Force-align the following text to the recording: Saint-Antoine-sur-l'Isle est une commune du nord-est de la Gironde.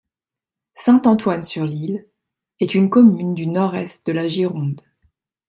Saint-Antoine-sur-l'Isle 0.73 2.07
est 2.59 2.73
une 2.73 2.89
commune 2.89 3.35
du 3.35 3.45
nord-est 3.45 4.07
de 4.07 4.11
la 4.11 4.27
Gironde. 4.27 4.81